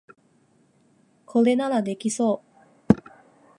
[1.27, 2.41] これならできそ
[2.89, 3.03] う